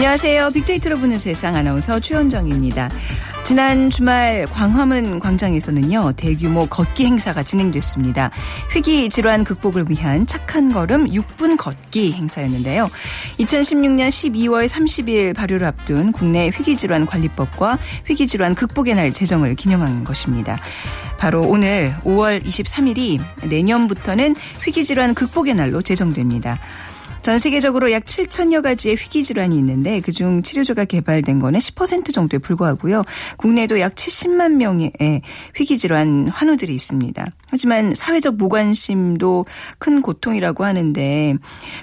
[0.00, 0.52] 안녕하세요.
[0.52, 2.88] 빅데이터로 보는 세상 아나운서 최현정입니다.
[3.44, 8.30] 지난 주말 광화문 광장에서는요, 대규모 걷기 행사가 진행됐습니다.
[8.72, 12.88] 희귀 질환 극복을 위한 착한 걸음 6분 걷기 행사였는데요.
[13.40, 20.04] 2016년 12월 30일 발효를 앞둔 국내 희귀 질환 관리법과 희귀 질환 극복의 날 제정을 기념한
[20.04, 20.58] 것입니다.
[21.18, 26.58] 바로 오늘 5월 23일이 내년부터는 희귀 질환 극복의 날로 제정됩니다.
[27.22, 33.04] 전 세계적으로 약 7천여 가지의 희귀 질환이 있는데 그중 치료제가 개발된 거는 10% 정도에 불과하고요.
[33.36, 34.92] 국내에도 약 70만 명의
[35.54, 37.26] 희귀 질환 환우들이 있습니다.
[37.48, 39.44] 하지만 사회적 무관심도
[39.78, 41.34] 큰 고통이라고 하는데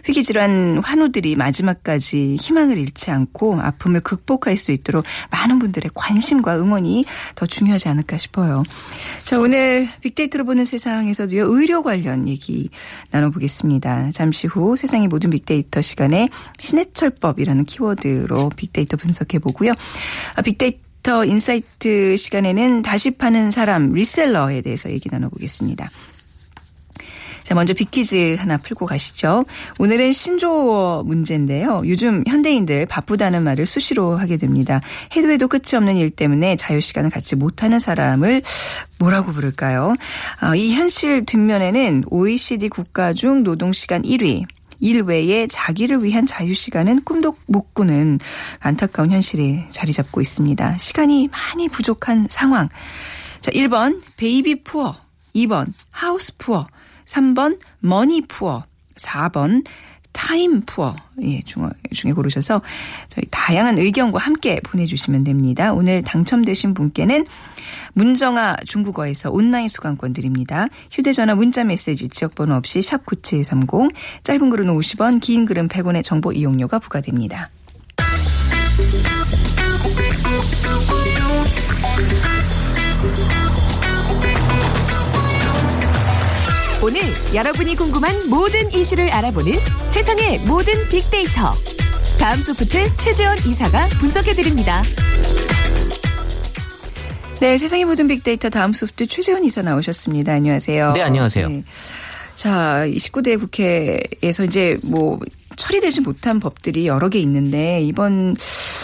[0.06, 7.06] 희귀 질환 환우들이 마지막까지 희망을 잃지 않고 아픔을 극복할 수 있도록 많은 분들의 관심과 응원이
[7.36, 8.64] 더 중요하지 않을까 싶어요.
[9.24, 11.46] 자, 오늘 빅데이터로 보는 세상에서도요.
[11.48, 12.70] 의료 관련 얘기
[13.12, 14.12] 나눠보겠습니다.
[14.12, 19.74] 잠시 후 세상의 모든 빅데이터 시간에 신해철법이라는 키워드로 빅데이터 분석해 보고요.
[20.36, 25.90] 아, 빅데이터 insight 시간에는 다시 파는 사람 reseller에 대해서 얘기 나눠보겠습니다.
[27.48, 29.46] 자, 먼저 빅퀴즈 하나 풀고 가시죠.
[29.80, 31.82] 오늘은 신조어 문제인데요.
[31.86, 34.82] 요즘 현대인들 바쁘다는 말을 수시로 하게 됩니다.
[35.16, 38.42] 해도 해도 끝이 없는 일 때문에 자유시간을 갖지 못하는 사람을
[39.00, 39.96] 뭐라고 부를까요?
[40.42, 44.44] 아, 이 현실 뒷면에는 OECD 국가 중 노동시간 1위,
[44.80, 48.20] 일 외에 자기를 위한 자유 시간은 꿈도 못 꾸는
[48.60, 50.78] 안타까운 현실이 자리 잡고 있습니다.
[50.78, 52.70] 시간이 많이 부족한 상황.
[53.42, 54.96] 자, 1번 baby poor,
[55.36, 56.68] 2번 house poor,
[57.06, 58.64] 3번 money poor,
[58.96, 59.64] 4번
[60.18, 62.62] time poor 예, 중, 중에 고르셔서
[63.08, 65.74] 저희 다양한 의견과 함께 보내주시면 됩니다.
[65.74, 67.26] 오늘 당첨되신 분께는
[67.94, 70.68] 문정아 중국어에서 온라인 수강권 드립니다.
[70.92, 73.68] 휴대전화 문자 메시지 지역번호 없이 샵 9730
[74.24, 77.50] 짧은 글은 50원 긴 글은 100원의 정보 이용료가 부과됩니다.
[86.84, 87.02] 오늘
[87.34, 89.52] 여러분이 궁금한 모든 이슈를 알아보는
[89.90, 91.52] 세상의 모든 빅데이터.
[92.20, 94.82] 다음 소프트 최재원 이사가 분석해드립니다.
[97.40, 100.34] 네, 세상의 모든 빅데이터 다음 소프트 최재원 이사 나오셨습니다.
[100.34, 100.94] 안녕하세요.
[100.94, 101.48] 네, 안녕하세요.
[102.34, 105.20] 자, 19대 국회에서 이제 뭐
[105.56, 108.36] 처리되지 못한 법들이 여러 개 있는데 이번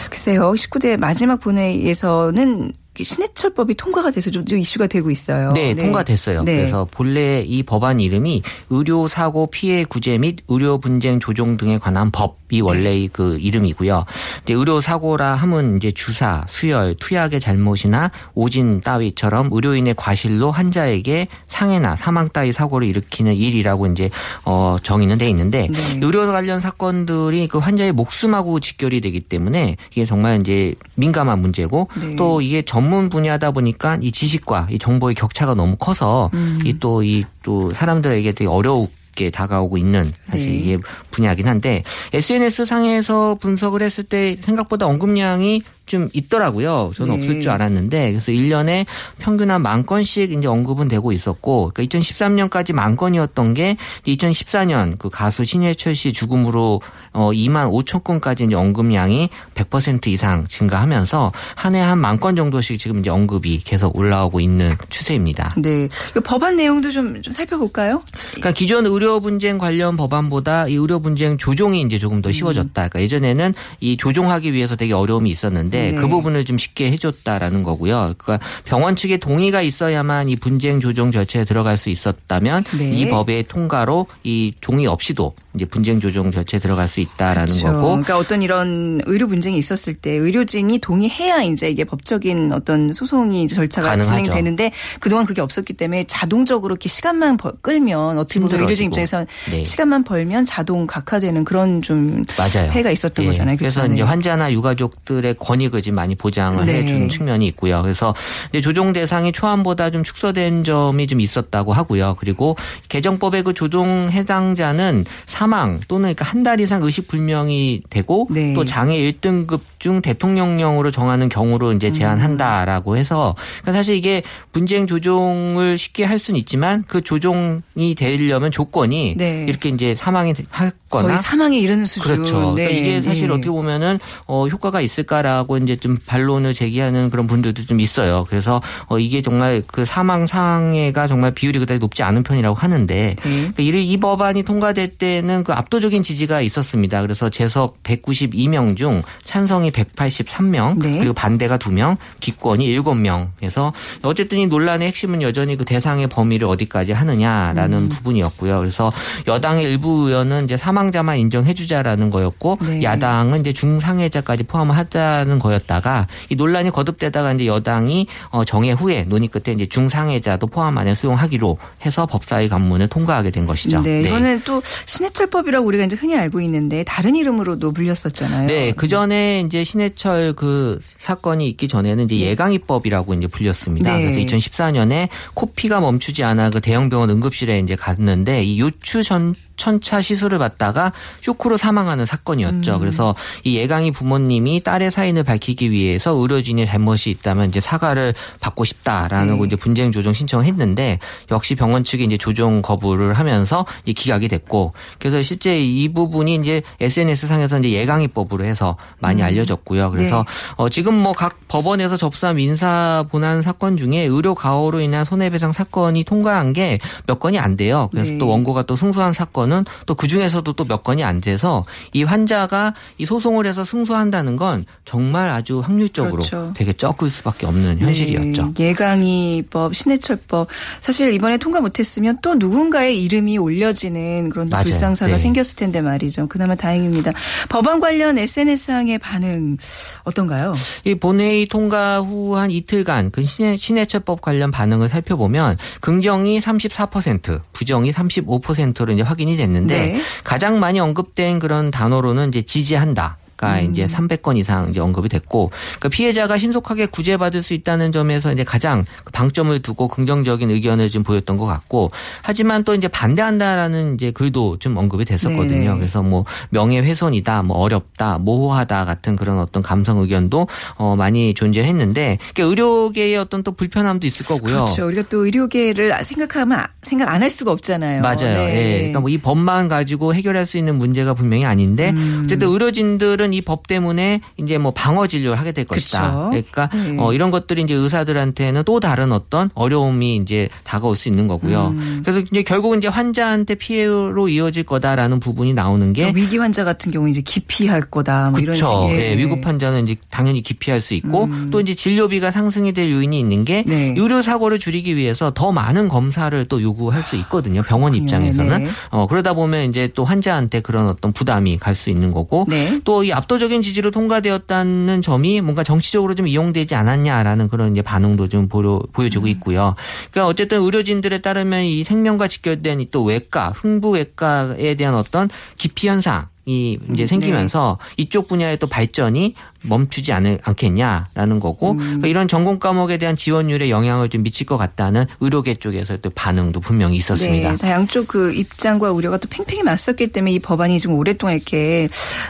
[0.09, 5.51] 글쎄요 19대 마지막 본회의에서는 신해철법이 통과가 돼서 좀 이슈가 되고 있어요.
[5.53, 6.43] 네, 통과됐어요.
[6.43, 6.57] 네.
[6.57, 12.11] 그래서 본래 이 법안 이름이 의료 사고 피해 구제 및 의료 분쟁 조정 등에 관한
[12.11, 14.05] 법이 원래 그 이름이고요.
[14.43, 21.95] 이제 의료 사고라 함은 이제 주사, 수혈, 투약의 잘못이나 오진 따위처럼 의료인의 과실로 환자에게 상해나
[21.95, 24.09] 사망 따위 사고를 일으키는 일이라고 이제
[24.45, 25.99] 어 정의는 돼 있는데 네.
[26.01, 32.15] 의료 관련 사건들이 그 환자의 목숨하고 직결이 되기 때문에 이게 정말 이제 민감한 문제고 네.
[32.15, 36.59] 또 이게 전문 분야다 보니까 이 지식과 이 정보의 격차가 너무 커서 음.
[36.65, 40.57] 이또 이 또 사람들에게 되게 어려우게 다가오고 있는 사실 네.
[40.57, 40.77] 이게
[41.11, 41.83] 분야긴 한데
[42.13, 46.91] SNS 상에서 분석을 했을 때 생각보다 언급량이 좀 있더라고요.
[46.95, 47.21] 저는 네.
[47.21, 48.85] 없을 줄 알았는데 그래서 1년에
[49.19, 53.77] 평균 한 만 건씩 이제 언급은 되고 있었고 그러니까 2013년까지 만 건이었던 게
[54.07, 56.81] 2014년 그 가수 신해철 씨 죽음으로
[57.13, 62.79] 어 2만 5천 건까지 이제 언급량이 100% 이상 증가하면서 한 해 한 만 건 정도씩
[62.79, 65.55] 지금 이제 언급이 계속 올라오고 있는 추세입니다.
[65.57, 65.85] 네.
[65.85, 68.01] 이 법안 내용도 좀, 좀 살펴볼까요?
[68.31, 72.71] 그러니까 기존 의료 분쟁 관련 법안보다 이 의료 분쟁 조정이 이제 조금 더 쉬워졌다.
[72.73, 75.91] 그러니까 예전에는 이 조정하기 위해서 되게 어려움이 있었는데 네.
[75.93, 78.13] 그 부분을 좀 쉽게 해줬다라는 거고요.
[78.17, 82.91] 그러니까 병원 측의 동의가 있어야만 이 분쟁 조정 절차에 들어갈 수 있었다면 네.
[82.91, 87.67] 이 법의 통과로 이 동의 없이도 이제 분쟁 조정 절차에 들어갈 수 있다라는 그렇죠.
[87.67, 87.87] 거고.
[87.89, 93.89] 그러니까 어떤 이런 의료 분쟁이 있었을 때 의료진이 동의해야 이제 이게 법적인 어떤 소송이 절차가
[93.89, 94.09] 가능하죠.
[94.23, 98.87] 진행되는데 그동안 그게 없었기 때문에 자동적으로 이렇게 시간만 벌- 끌면 어떻게 보면 의료진.
[98.87, 99.63] 입장에서 네.
[99.63, 102.69] 시간만 벌면 자동 각하되는 그런 좀 맞아요.
[102.71, 103.57] 폐해가 있었던 예, 거잖아요.
[103.57, 103.93] 그래서 그렇죠?
[103.93, 104.07] 이제 네.
[104.09, 106.81] 환자나 유가족들의 권익을 지금 많이 보장을 네.
[106.83, 107.81] 해준 측면이 있고요.
[107.83, 108.15] 그래서
[108.49, 112.15] 이제 조정 대상이 초안보다 좀 축소된 점이 좀 있었다고 하고요.
[112.19, 112.55] 그리고
[112.89, 118.53] 개정법의 그 조정 해당자는 사망 또는 그러니까 한 달 이상 의식 불명이 되고 네.
[118.53, 121.93] 또 장애 1등급 중 대통령령으로 정하는 경우로 이제 음.
[121.93, 129.15] 제한한다라고 해서 그러니까 사실 이게 분쟁 조정을 쉽게 할 수는 있지만 그 조정이 되려면 조건이
[129.17, 129.45] 네.
[129.47, 132.15] 이렇게 이제 사망이 하거나 거의 사망에 이르는 수준.
[132.15, 132.53] 그렇죠.
[132.55, 132.65] 네.
[132.65, 133.33] 그러니까 이게 사실 네.
[133.33, 138.25] 어떻게 보면은 어 효과가 있을까라고 이제 좀 반론을 제기하는 그런 분들도 좀 있어요.
[138.29, 143.51] 그래서 어 이게 정말 그 사망 상해가 정말 비율이 그다지 높지 않은 편이라고 하는데 네.
[143.55, 147.01] 그러니까 이- 이 법안이 통과될 때는 그 압도적인 지지가 있었습니다.
[147.01, 150.99] 그래서 재석 192명 중 찬성이 183명 네.
[150.99, 153.29] 그리고 반대가 2명, 기권이 7명.
[153.37, 157.89] 그래서 어쨌든 이 논란의 핵심은 여전히 그 대상의 범위를 어디까지 하느냐라는 음.
[157.89, 158.59] 부분이었고요.
[158.59, 158.91] 그래서
[159.27, 162.83] 여당의 일부 의원은 이제 사망자만 인정해주자라는 거였고 네.
[162.83, 169.53] 야당은 이제 중상해자까지 포함하자는 거였다가 이 논란이 거듭되다가 이제 여당이 어, 정해 후에 논의 끝에
[169.55, 173.81] 이제 중상해자도 포함 안에 수용하기로 해서 법사위 간문을 통과하게 된 것이죠.
[173.81, 178.47] 네, 이거는 또 신해철 법이라고 우리가 이제 흔히 알고 있는데 다른 이름으로도 불렸었잖아요.
[178.47, 183.97] 네, 그 전에 이제 신해철 그 사건이 있기 전에는 이제 예강이법이라고 이제 불렸습니다.
[183.97, 184.03] 네.
[184.03, 190.39] 그래서 2014년에 코피가 멈추지 않아 그 대형병원 응급실에 이제 갔는데 이 요추 전 천차 시술을
[190.39, 190.91] 받다가
[191.21, 192.75] 쇼크로 사망하는 사건이었죠.
[192.75, 192.79] 음.
[192.79, 199.33] 그래서 이 예강이 부모님이 딸의 사인을 밝히기 위해서 의료진의 잘못이 있다면 이제 사과를 받고 싶다라는
[199.33, 199.39] 네.
[199.39, 200.99] 거 이제 분쟁 조정 신청을 했는데
[201.31, 206.61] 역시 병원 측이 이제 조정 거부를 하면서 이제 기각이 됐고 그래서 실제 이 부분이 이제
[206.79, 209.27] SNS 상에서 이제 예강이법으로 해서 많이 음.
[209.27, 209.91] 알려졌고요.
[209.91, 210.53] 그래서 네.
[210.57, 216.03] 어 지금 뭐 각 법원에서 접수한 민사 본안 사건 중에 의료 가호로 인한 손해배상 사건이
[216.03, 217.89] 통과한 게 몇 건이 안 돼요.
[217.91, 218.17] 그래서 네.
[218.17, 222.03] 또 원고가 또 승소한 사건 은 또 그 중에서도 또 몇 건이 안 돼서 이
[222.03, 226.53] 환자가 이 소송을 해서 승소한다는 건 정말 아주 확률적으로 그렇죠.
[226.55, 228.53] 되게 적을 수밖에 없는 현실이었죠.
[228.55, 230.47] 네, 예강이법, 신해철법
[230.79, 234.63] 사실 이번에 통과 못했으면 또 누군가의 이름이 올려지는 그런 맞아요.
[234.65, 235.17] 불상사가 네.
[235.17, 236.27] 생겼을 텐데 말이죠.
[236.27, 237.11] 그나마 다행입니다.
[237.49, 239.57] 법안 관련 SNS상의 반응
[240.03, 240.55] 어떤가요?
[240.85, 247.91] 이 본회의 통과 후 한 이틀간 그 신해, 신해철법 관련 반응을 살펴보면 긍정이 34%, 부정이
[247.91, 250.01] 35%로 이제 확인이 됐는데 네.
[250.23, 253.17] 가장 많이 언급된 그런 단어로는 이제 지지한다.
[253.35, 253.71] 가 음.
[253.71, 255.49] 이제 300건 이상 이제 언급이 됐고
[255.79, 261.01] 그러니까 피해자가 신속하게 구제받을 수 있다는 점에서 이제 가장 그 방점을 두고 긍정적인 의견을 좀
[261.03, 261.89] 보였던 것 같고
[262.21, 265.47] 하지만 또 이제 반대한다라는 이제 글도 좀 언급이 됐었거든요.
[265.71, 265.77] 네네.
[265.79, 270.47] 그래서 뭐 명예훼손이다, 뭐 어렵다, 모호하다 같은 그런 어떤 감성 의견도
[270.77, 274.53] 어 많이 존재했는데 그러니까 의료계의 어떤 또 불편함도 있을 거고요.
[274.65, 274.85] 그렇죠.
[274.87, 278.01] 우리가 또 의료계를 생각하면 아- 생각 안 할 수가 없잖아요.
[278.01, 278.17] 맞아요.
[278.37, 278.55] 네.
[278.55, 278.77] 예.
[278.79, 282.23] 그러니까 뭐 이 법만 가지고 해결할 수 있는 문제가 분명히 아닌데 음.
[282.25, 286.29] 어쨌든 의료진들은 이 법 때문에 이제 뭐 방어 진료를 하게 될 것이다.
[286.29, 286.29] 그쵸.
[286.31, 286.97] 그러니까 네.
[286.99, 291.67] 어 이런 것들이 이제 의사들한테는 또 다른 어떤 어려움이 이제 다가올 수 있는 거고요.
[291.75, 292.01] 음.
[292.03, 297.07] 그래서 이제 결국은 이제 환자한테 피해로 이어질 거다라는 부분이 나오는 게 위기 환자 같은 경우
[297.09, 298.31] 이제 기피할 거다.
[298.31, 298.87] 뭐 이런 그렇죠.
[298.89, 298.99] 식의.
[299.11, 303.45] 예, 위급 환자는 이제 당연히 기피할 수 있고 또 이제 진료비가 상승이 될 요인이 있는
[303.45, 303.69] 게 음.
[303.69, 303.93] 네.
[303.97, 307.61] 의료 사고를 줄이기 위해서 더 많은 검사를 또 요구할 수 있거든요.
[307.61, 308.03] 병원 그렇군요.
[308.05, 308.69] 입장에서는 네.
[308.89, 312.79] 어 그러다 보면 이제 또 환자한테 그런 어떤 부담이 갈 수 있는 거고 네.
[312.83, 318.81] 또이 압도적인 지지로 통과되었다는 점이 뭔가 정치적으로 좀 이용되지 않았냐라는 그런 이제 반응도 좀 보여,
[318.91, 319.75] 보여지고 있고요.
[320.11, 326.77] 그러니까 어쨌든 의료진들에 따르면 이 생명과 직결된 이또 외과, 흉부외과에 대한 어떤 기피 현상 이
[326.91, 333.15] 이제 생기면서 이쪽 분야의 또 발전이 멈추지 않을, 않겠냐라는 거고 그러니까 이런 전공 과목에 대한
[333.15, 337.51] 지원율에 영향을 좀 미칠 것 같다는 의료계 쪽에서 또 반응도 분명히 있었습니다.
[337.51, 341.87] 네, 다 양쪽 그 입장과 우려가 또 팽팽히 맞섰기 때문에 이 법안이 지금 오랫동안 이렇게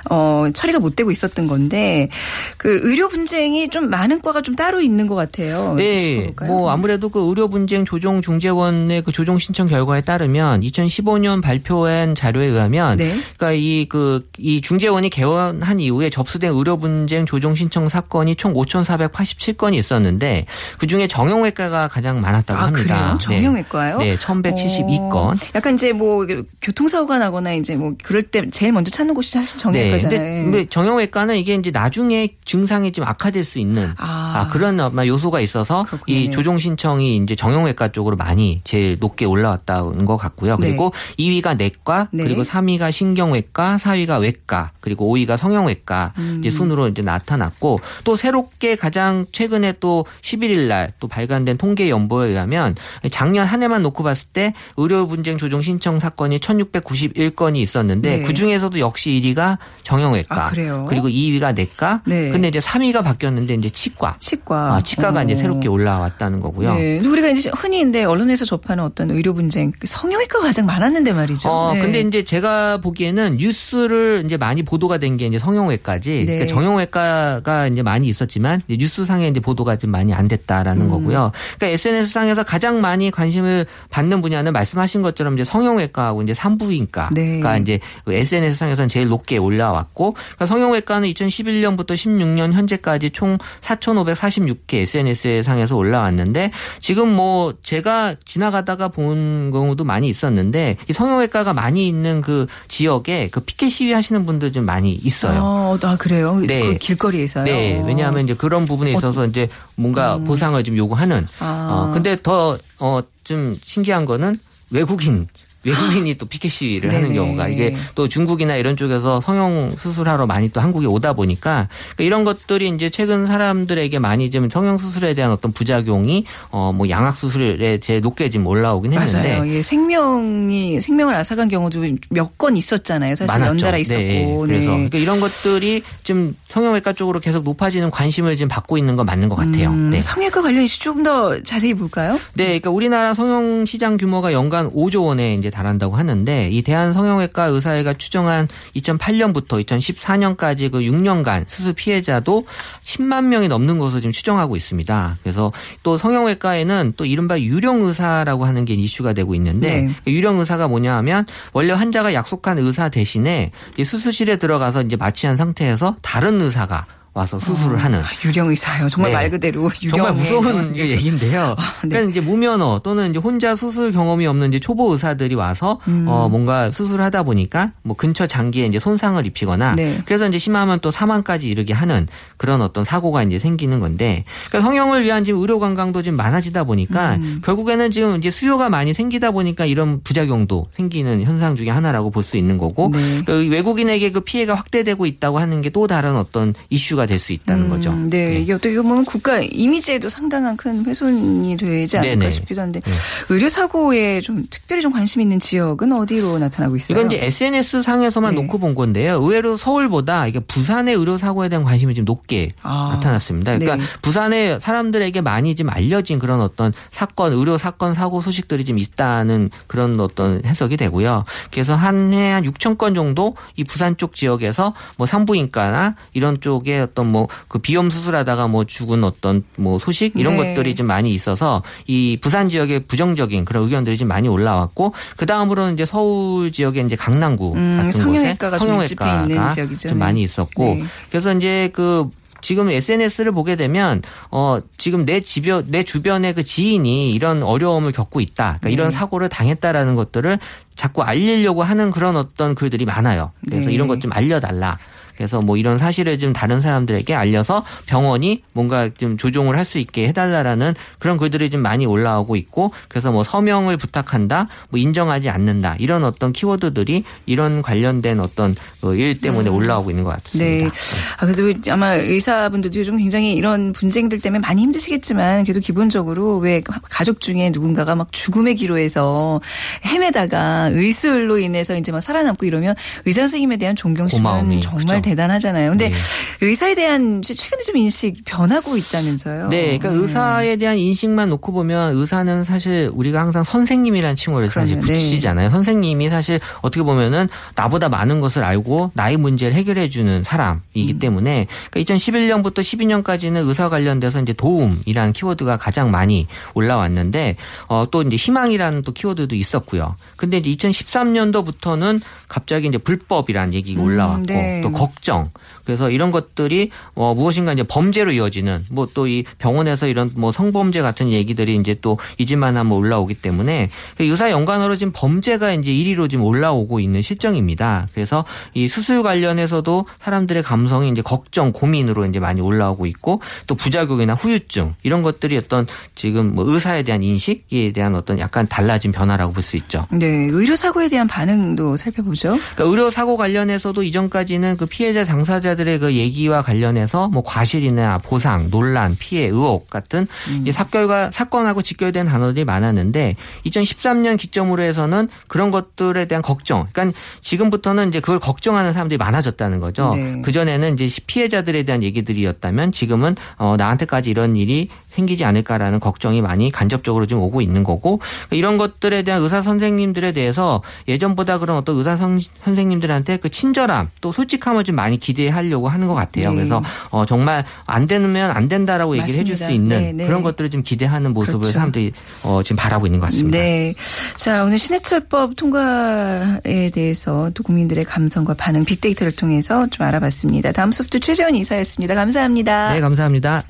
[0.09, 2.09] 어 처리가 못 되고 있었던 건데
[2.57, 5.73] 그 의료 분쟁이 좀 많은 과가 좀 따로 있는 것 같아요.
[5.75, 6.33] 네?
[6.47, 12.47] 뭐 아무래도 그 의료 분쟁 조정 중재원의 그 조정 신청 결과에 따르면 2015년 발표한 자료에
[12.47, 13.15] 의하면 네.
[13.37, 19.75] 그러니까 이 그이 중재원이 개원한 이후에 접수된 의료 분쟁 분쟁 조정 신청 사건이 총 5,487건이
[19.75, 20.45] 있었는데
[20.77, 23.17] 그 중에 정형외과가 가장 많았다고 아, 합니다.
[23.17, 23.17] 그래요?
[23.19, 23.97] 정형외과요?
[23.97, 25.13] 네, 네 1,172건.
[25.13, 26.25] 어, 약간 이제 뭐
[26.61, 30.19] 교통사고가 나거나 이제 뭐 그럴 때 제일 먼저 찾는 곳이 사실 정형외과잖아요.
[30.19, 34.33] 네, 근데 정형외과는 이게 이제 나중에 증상이 좀 악화될 수 있는 아.
[34.35, 36.17] 아, 그런 요소가 있어서 그렇군요.
[36.17, 40.57] 이 조정 신청이 이제 정형외과 쪽으로 많이 제일 높게 올라왔다는 것 같고요.
[40.59, 40.67] 네.
[40.67, 42.23] 그리고 2위가 내과, 네.
[42.23, 46.37] 그리고 3위가 신경외과, 4위가 외과, 그리고 5위가 성형외과 음.
[46.39, 51.89] 이제 순으로 이제 나 타났고 또 새롭게 가장 최근에 또 11일 날 또 발간된 통계
[51.89, 52.75] 연보에 의하면
[53.11, 58.23] 작년 한 해만 놓고 봤을 때 의료 분쟁 조정 신청 사건이 1691건이 있었는데 네.
[58.23, 60.85] 그 중에서도 역시 1위가 정형외과, 아, 그래요?
[60.89, 62.29] 그리고 2위가 내과, 네.
[62.29, 64.15] 근데 이제 3위가 바뀌었는데 이제 치과.
[64.19, 64.75] 치과.
[64.75, 65.23] 아, 치과가 어.
[65.23, 66.73] 이제 새롭게 올라왔다는 거고요.
[66.75, 66.99] 네.
[66.99, 71.49] 우리가 이제 흔히 근데 언론에서 접하는 어떤 의료 분쟁 그 성형외과가 가장 많았는데 말이죠.
[71.49, 71.81] 어, 네.
[71.81, 76.11] 근데 이제 제가 보기에는 뉴스를 이제 많이 보도가 된 게 이제 성형외과지.
[76.11, 76.25] 네.
[76.25, 77.02] 그러니까 정형외과
[77.43, 80.89] 가 이제 많이 있었지만 이제 뉴스상에 이제 보도가 좀 많이 안 됐다라는 음.
[80.89, 81.31] 거고요.
[81.57, 87.41] 그러니까 SNS상에서 가장 많이 관심을 받는 분야는 말씀하신 것처럼 이제 성형외과하고 이제 산부인과가 네.
[87.61, 96.51] 이제 SNS상에서는 제일 높게 올라왔고 그러니까 성형외과는 2011년부터 16년 현재까지 총 4,546개 SNS 상에서 올라왔는데
[96.79, 103.39] 지금 뭐 제가 지나가다가 본 경우도 많이 있었는데 이 성형외과가 많이 있는 그 지역에 그
[103.39, 105.41] 피켓 시위 하시는 분들 좀 많이 있어요.
[105.43, 106.39] 아, 아, 그래요?
[106.45, 106.61] 네.
[106.61, 107.43] 그 길거리에서요?
[107.43, 111.17] 네, 왜냐하면 이제 그런 부분에 있어서 이제 뭔가 보상을 좀 요구하는.
[111.19, 111.27] 음.
[111.39, 111.69] 아.
[111.89, 114.35] 어, 근데 더, 어, 좀 신기한 거는
[114.71, 115.27] 외국인.
[115.63, 117.13] 외국인이 또 피켓 시위를 하는 네네.
[117.15, 122.23] 경우가 이게 또 중국이나 이런 쪽에서 성형 수술하러 많이 또 한국에 오다 보니까 그러니까 이런
[122.23, 127.79] 것들이 이제 최근 사람들에게 많이 좀 성형 수술에 대한 어떤 부작용이 어 뭐 양악 수술에
[127.79, 129.53] 제일 높게 지금 올라오긴 했는데 맞아요.
[129.53, 133.13] 예, 생명이 생명을 앗아간 경우도 몇 건 있었잖아요.
[133.15, 133.49] 사실 많았죠.
[133.51, 134.01] 연달아 있었고.
[134.01, 134.35] 네.
[134.47, 139.29] 그래서 그러니까 이런 것들이 좀 성형외과 쪽으로 계속 높아지는 관심을 지금 받고 있는 건 맞는
[139.29, 139.69] 것 같아요.
[139.69, 140.01] 음, 네.
[140.01, 142.19] 성형외과 관련 이슈 조금 더 자세히 볼까요?
[142.33, 147.45] 네, 그러니까 우리나라 성형 시장 규모가 연간 5조 원에 이제 달한다고 하는데 이 대한 성형외과
[147.45, 152.45] 의사회가 추정한 2008년부터 2014년까지 그 6년간 수술 피해자도
[152.83, 155.17] 10만 명이 넘는 것으로 지금 추정하고 있습니다.
[155.21, 155.51] 그래서
[155.83, 159.95] 또 성형외과에는 또 이른바 유령 의사라고 하는 게 이슈가 되고 있는데 네.
[160.03, 165.95] 그 유령 의사가 뭐냐 하면 원래 환자가 약속한 의사 대신에 수술실에 들어가서 이제 마취한 상태에서
[166.01, 168.87] 다른 의사가 와서 수술을 하는 아, 유령 의사요.
[168.87, 169.15] 정말 네.
[169.17, 169.97] 말 그대로 유령.
[169.97, 171.55] 정말 무서운 이게 얘기인데요.
[171.83, 171.89] 네.
[171.89, 176.05] 그러니까 이제 무면허 또는 이제 혼자 수술 경험이 없는 이제 초보 의사들이 와서 음.
[176.07, 180.01] 어 뭔가 수술을 하다 보니까 뭐 근처 장기에 이제 손상을 입히거나 네.
[180.05, 185.03] 그래서 이제 심하면 또 사망까지 이르게 하는 그런 어떤 사고가 이제 생기는 건데 그러니까 성형을
[185.03, 187.41] 위한 지금 의료 관광도 지금 많아지다 보니까 음.
[187.43, 192.37] 결국에는 지금 이제 수요가 많이 생기다 보니까 이런 부작용도 생기는 현상 중에 하나라고 볼 수
[192.37, 193.21] 있는 거고 네.
[193.25, 197.69] 그 외국인에게 그 피해가 확대되고 있다고 하는 게 또 다른 어떤 이슈가 될 수 있다는
[197.69, 197.91] 거죠.
[197.91, 198.27] 음, 네.
[198.29, 198.39] 네.
[198.41, 202.29] 이게 어떻게 보면 국가 이미지에도 상당한 큰 훼손이 되지 않을까 네네.
[202.31, 202.91] 싶기도 한데 네.
[203.29, 206.97] 의료 사고에 좀 특별히 좀 관심 있는 지역은 어디로 나타나고 있어요?
[206.99, 208.41] 이건 이제 SNS 상에서만 네.
[208.41, 209.15] 놓고 본 건데요.
[209.21, 213.57] 의외로 서울보다 이게 부산의 의료 사고에 대한 관심이 좀 높게 아, 나타났습니다.
[213.57, 213.83] 그러니까 네.
[214.01, 219.99] 부산에 사람들에게 많이 좀 알려진 그런 어떤 사건, 의료 사건 사고 소식들이 좀 있다는 그런
[219.99, 221.25] 어떤 해석이 되고요.
[221.51, 226.87] 그래서 한 해 한 6천 건 정도 이 부산 쪽 지역에서 뭐 산부인과나 이런 쪽에
[226.93, 230.53] 어떤 뭐 그 비염 수술하다가 뭐 죽은 어떤 뭐 소식 이런 네.
[230.55, 235.73] 것들이 좀 많이 있어서 이 부산 지역에 부정적인 그런 의견들이 좀 많이 올라왔고 그 다음으로는
[235.73, 239.89] 이제 서울 지역에 이제 강남구 음, 같은 성형외과가 곳에 좀 성형외과가 지역이죠.
[239.89, 240.05] 좀 네.
[240.05, 240.83] 많이 있었고 네.
[241.09, 242.09] 그래서 이제 그
[242.41, 248.19] 지금 SNS를 보게 되면 어 지금 내 집여 내 주변의 그 지인이 이런 어려움을 겪고
[248.19, 248.57] 있다.
[248.59, 248.73] 그러니까 네.
[248.73, 250.39] 이런 사고를 당했다라는 것들을
[250.75, 253.31] 자꾸 알리려고 하는 그런 어떤 글들이 많아요.
[253.45, 253.73] 그래서 네.
[253.73, 254.77] 이런 것 좀 알려달라.
[255.15, 260.09] 그래서 뭐 이런 사실을 좀 다른 사람들에게 알려서 병원이 뭔가 좀 조종을 할 수 있게
[260.09, 266.03] 해달라라는 그런 글들이 좀 많이 올라오고 있고 그래서 뭐 서명을 부탁한다, 뭐 인정하지 않는다 이런
[266.03, 270.45] 어떤 키워드들이 이런 관련된 어떤 그일 때문에 올라오고 있는 것 같습니다.
[270.45, 270.69] 네.
[271.17, 277.21] 아, 그래도 아마 의사분들도 좀 굉장히 이런 분쟁들 때문에 많이 힘드시겠지만 그래도 기본적으로 왜 가족
[277.21, 279.39] 중에 누군가가 막 죽음의 기로에서
[279.85, 285.01] 헤매다가 의술로 인해서 이제 막 살아남고 이러면 의사 선생님에 대한 존경심은 고마움이 정말.
[285.03, 285.69] 대단하잖아요.
[285.71, 285.95] 근데 네.
[286.41, 289.49] 의사에 대한 최근에 좀 인식 변하고 있다면서요.
[289.49, 290.01] 네, 그러니까 음.
[290.01, 294.79] 의사에 대한 인식만 놓고 보면 의사는 사실 우리가 항상 선생님이라는 칭호를 사실.
[294.79, 294.81] 네.
[294.81, 295.49] 붙이잖아요.
[295.49, 300.23] 선생님이 사실 어떻게 보면은 나보다 많은 것을 알고 나의 문제를 해결해 주는 음.
[300.23, 307.35] 사람이기 때문에 그러니까 2011년부터 12년까지는 의사 관련돼서 이제 도움이라는 키워드가 가장 많이 올라왔는데
[307.67, 309.95] 어, 또 이제 희망이라는 또 키워드도 있었고요.
[310.15, 314.61] 근데 이제 2013년도부터는 갑자기 이제 불법이라는 얘기가 음, 올라왔고 네.
[314.61, 315.31] 또 걱정.
[315.65, 320.81] 그래서 이런 것들이 어 무엇인가 이제 범죄로 이어지는 뭐 또 이 병원에서 이런 뭐 성범죄
[320.81, 326.09] 같은 얘기들이 이제 또 이짓만 하면 올라오기 때문에 그 의사 연관으로 지금 범죄가 이제 1위로
[326.09, 327.87] 지금 올라오고 있는 실정입니다.
[327.93, 328.23] 그래서
[328.53, 334.75] 이 수술 관련해서도 사람들의 감성이 이제 걱정, 고민으로 이제 많이 올라오고 있고 또 부작용이나 후유증
[334.83, 339.57] 이런 것들이 어떤 지금 뭐 의사에 대한 인식에 대한 어떤 약간 달라진 변화라고 볼 수
[339.57, 339.85] 있죠.
[339.89, 342.29] 네, 의료 사고에 대한 반응도 살펴보죠.
[342.29, 348.49] 그러니까 의료 사고 관련해서도 이전까지는 그 피해 자 당사자들의 그 얘기와 관련해서 뭐 과실이나 보상,
[348.49, 350.07] 논란, 피해, 의혹 같은
[350.41, 356.67] 이제 사결과 사건하고 직결된 단어들이 많았는데 2013년 기점으로 해서는 그런 것들에 대한 걱정.
[356.71, 359.93] 그러니까 지금부터는 이제 그걸 걱정하는 사람들이 많아졌다는 거죠.
[359.95, 360.21] 네.
[360.23, 366.51] 그 전에는 이제 피해자들에 대한 얘기들이었다면 지금은 어 나한테까지 이런 일이 생기지 않을까라는 걱정이 많이
[366.51, 371.75] 간접적으로 좀 오고 있는 거고 그러니까 이런 것들에 대한 의사 선생님들에 대해서 예전보다 그런 어떤
[371.77, 376.29] 의사 선- 선생님들한테 그 친절함 또 솔직함을 좀 많이 기대하려고 하는 것 같아요.
[376.29, 376.35] 네.
[376.35, 379.45] 그래서 어 정말 안 되면 안 된다라고 얘기를 해줄 맞습니다.
[379.45, 380.05] 수 있는 네, 네.
[380.05, 381.53] 그런 것들을 좀 기대하는 모습을 그렇죠.
[381.53, 381.91] 사람들이
[382.23, 383.37] 어 지금 바라고 있는 것 같습니다.
[383.37, 383.73] 네.
[384.17, 390.51] 자, 오늘 신해철법 통과에 대해서 또 국민들의 감성과 반응 빅데이터를 통해서 좀 알아봤습니다.
[390.51, 391.95] 다음 소프트 최재원 이사였습니다.
[391.95, 392.73] 감사합니다.
[392.73, 393.43] 네, 감사합니다.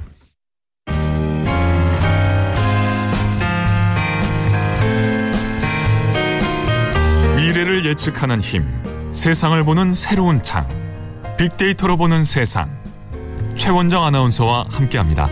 [7.73, 8.63] 미래를 예측하는 힘,
[9.11, 10.67] 세상을 보는 새로운 창,
[11.37, 12.69] 빅데이터로 보는 세상.
[13.55, 15.29] 최원정 아나운서와 함께합니다.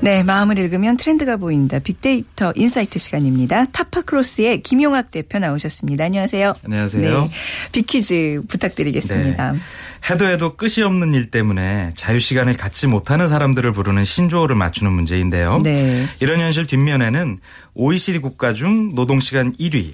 [0.00, 1.78] 네, 마음을 읽으면 트렌드가 보인다.
[1.78, 3.66] 빅데이터 insight 시간입니다.
[3.66, 6.04] 타파크로스의 김용학 대표 나오셨습니다.
[6.04, 6.54] 안녕하세요.
[6.64, 7.20] 안녕하세요.
[7.20, 7.30] 네,
[7.70, 9.54] 빅퀴즈 부탁드리겠습니다.
[10.10, 15.60] 해도 해도 끝이 없는 일 때문에 자유 시간을 갖지 못하는 사람들을 부르는 신조어를 맞추는 문제인데요.
[15.62, 16.06] 네.
[16.20, 17.38] 이런 현실 뒷면에는
[17.74, 19.92] OECD 국가 중 노동 시간 1위,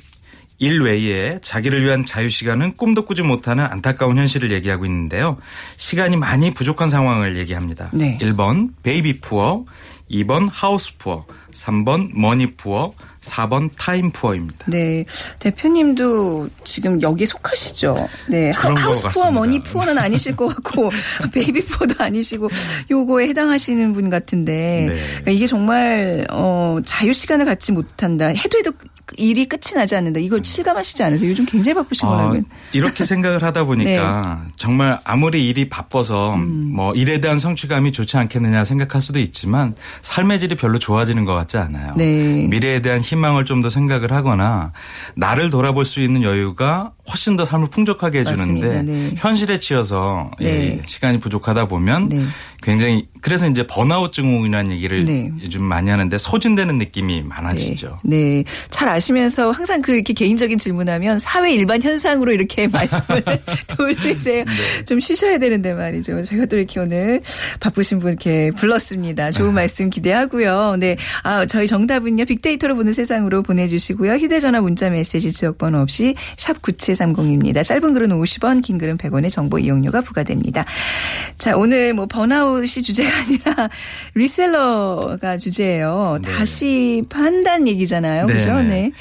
[0.61, 5.37] 일 외에 자기를 위한 자유 시간은 꿈도 꾸지 못하는 안타까운 현실을 얘기하고 있는데요.
[5.77, 7.91] 시간이 많이 부족한 상황을 얘기합니다.
[7.93, 8.19] 네.
[8.21, 9.65] 1번 baby poor,
[10.11, 14.67] 2번 house poor, 3번 money poor, 4번 time poor입니다.
[14.67, 15.05] 네.
[15.41, 18.09] 대표님도 지금 여기에 속하시죠?
[18.29, 18.51] 네.
[18.51, 19.31] 하- 그런 것 house poor, 같습니다.
[19.33, 20.91] money poor는 아니실 것 같고,
[21.33, 22.49] baby poor도 아니시고,
[22.91, 25.07] 요거에 해당하시는 분 같은데, 네.
[25.09, 28.27] 그러니까 이게 정말, 어, 자유시간을 갖지 못한다.
[28.29, 28.73] 해도 해도
[29.17, 30.21] 일이 끝이 나지 않는다.
[30.21, 31.31] 이걸 실감하시지 않으세요?
[31.31, 32.43] 요즘 굉장히 바쁘신 어, 거라고요.
[32.73, 34.53] 이렇게 생각을 하다 보니까 네.
[34.57, 36.73] 정말 아무리 일이 바빠서 음.
[36.75, 41.57] 뭐 일에 대한 성취감이 좋지 않겠느냐 생각할 수도 있지만 삶의 질이 별로 좋아지는 것 같지
[41.57, 41.95] 않아요.
[41.97, 42.47] 네.
[42.51, 44.73] 미래에 대한 희망을 좀 더 생각을 하거나
[45.17, 48.83] 나를 돌아볼 수 있는 여유가 훨씬 더 삶을 풍족하게 해주는데.
[48.83, 49.11] 네.
[49.17, 50.83] 현실에 치여서 이 네.
[50.85, 52.23] 시간이 부족하다 보면 네.
[52.63, 55.33] 굉장히 그래서 이제 번아웃 증후군이라는 얘기를 네.
[55.43, 58.01] 요즘 많이 하는데 소진되는 느낌이 많아지죠.
[58.05, 58.19] 네.
[58.19, 58.45] 네.
[58.71, 63.23] 잘 아시면서 항상 그 이렇게 개인적인 질문하면 사회 일반 현상으로 이렇게 말씀을
[63.69, 64.45] 돌리세요.
[64.45, 64.85] 네.
[64.85, 66.25] 좀 쉬셔야 되는데 말이죠.
[66.25, 67.21] 저희가 또 이렇게 오늘
[67.61, 69.31] 바쁘신 분 이렇게 불렀습니다.
[69.31, 70.77] 좋은 말씀 기대하고요.
[70.79, 70.97] 네.
[71.23, 72.25] 아, 저희 정답은요.
[72.25, 74.15] 빅데이터로 보는 세상으로 보내주시고요.
[74.15, 76.61] 휴대전화 문자 메시지 지역번호 없이 샵
[76.99, 77.65] 9730입니다.
[77.65, 80.65] 짧은 글은 50원, 긴 글은 100원의 정보 이용료가 부과됩니다.
[81.39, 83.71] 자, 오늘 뭐 번아웃이 주제가 아니라
[84.15, 86.19] 리셀러가 주제예요.
[86.23, 86.31] 네.
[86.31, 88.27] 다시 판단 얘기잖아요.
[88.27, 88.57] 네, 그죠?
[88.57, 88.69] 네.
[88.69, 88.93] 네.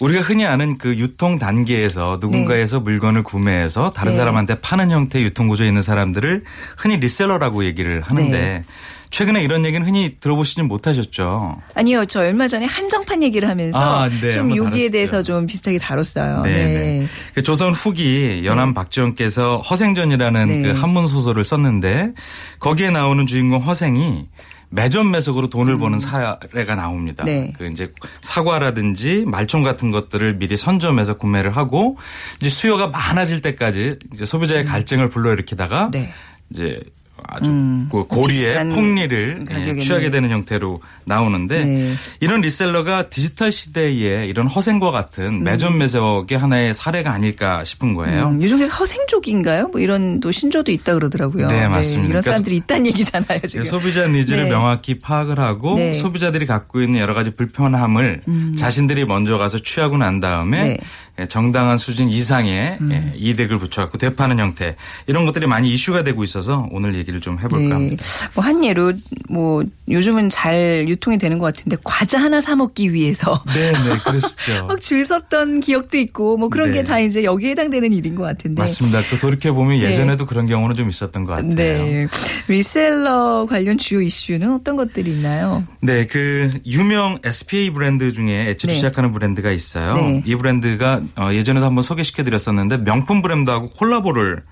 [0.00, 4.16] 우리가 흔히 아는 그 유통 단계에서 누군가에서 물건을 구매해서 다른 네.
[4.16, 6.44] 사람한테 파는 형태의 유통 구조에 있는 사람들을
[6.76, 8.62] 흔히 리셀러라고 얘기를 하는데 네.
[9.10, 11.60] 최근에 이런 얘기는 흔히 들어보시진 못하셨죠.
[11.74, 14.92] 아니요, 저 얼마 전에 한정판 얘기를 하면서 아, 네, 좀 여기에 다뤘었죠.
[14.92, 16.42] 대해서 좀 비슷하게 다뤘어요.
[16.42, 16.64] 네, 네.
[16.64, 17.06] 네.
[17.34, 20.62] 그 조선 후기 연암 박지원께서 허생전이라는 네.
[20.62, 22.12] 그 한문 소설을 썼는데
[22.60, 24.26] 거기에 나오는 주인공 허생이
[24.70, 27.24] 매점 매석으로 돈을 버는 사례가 나옵니다.
[27.24, 27.26] 음.
[27.26, 27.52] 네.
[27.56, 31.96] 그 이제 사과라든지 말총 같은 것들을 미리 선점해서 구매를 하고
[32.40, 35.90] 이제 수요가 많아질 때까지 이제 소비자의 갈증을 불러일으키다가 음.
[35.92, 36.12] 네.
[36.50, 36.80] 이제
[37.26, 37.88] 아주 음.
[37.90, 40.10] 그 고리의 비싼 폭리를 가격에 예, 취하게 네.
[40.12, 41.92] 되는 형태로 나오는데 네.
[42.20, 48.28] 이런 리셀러가 디지털 시대에 이런 허생과 같은 매점 매석의 하나의 사례가 아닐까 싶은 거예요.
[48.28, 49.68] 음, 요즘에 허생족인가요?
[49.68, 51.48] 뭐 이런 또 신조어도 있다 그러더라고요.
[51.48, 52.08] 네, 맞습니다.
[52.08, 53.64] 이런 그러니까 사람들이 있다는 얘기잖아요, 지금.
[53.64, 54.50] 소비자 needs를 네.
[54.50, 55.94] 명확히 파악을 하고 네.
[55.94, 58.22] 소비자들이 갖고 있는 여러 가지 불편함을
[58.56, 60.70] 자신들이 먼저 가서 취하고 난 다음에 네.
[60.70, 60.78] 예,
[61.26, 64.76] 정당한 수준 이상의 예, 이득을 붙여갖고 되파는 형태
[65.08, 68.04] 이런 것들이 많이 이슈가 되고 있어서 오늘 얘기 얘기를 좀 해볼까 합니다.
[68.34, 68.92] 뭐 한 예로
[69.30, 74.66] 뭐 요즘은 잘 유통이 되는 것 같은데 과자 하나 사 먹기 위해서 네, 네, 그러시죠.
[74.68, 76.78] 막 줄 섰던 기억도 있고 뭐 그런 네.
[76.82, 78.60] 게다 이제 여기에 해당되는 일인 것 같은데.
[78.62, 79.02] 맞습니다.
[79.10, 79.84] 그 돌이켜 보면 네.
[79.86, 81.54] 예전에도 그런 경우는 좀 있었던 것 같아요.
[81.54, 82.06] 네.
[82.48, 85.62] 리셀러 관련 주요 이슈는 어떤 것들이 있나요?
[85.80, 88.74] 네, 그 유명 SPA 브랜드 중에 H로 네.
[88.74, 89.94] 시작하는 브랜드가 있어요.
[89.94, 90.22] 네.
[90.24, 94.42] 이 브랜드가 어, 예전에도 한번 소개시켜 드렸었는데 명품 브랜드하고 콜라보를